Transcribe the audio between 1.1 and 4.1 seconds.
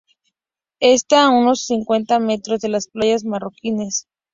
a unos cincuenta metros de las playas marroquíes.